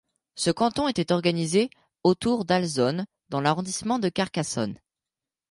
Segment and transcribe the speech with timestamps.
[0.33, 1.69] Ce canton était organisé
[2.01, 4.79] autour d'Alzonne dans l'arrondissement de Carcassonne.